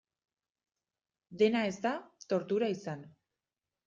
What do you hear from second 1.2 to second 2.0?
Dena ez da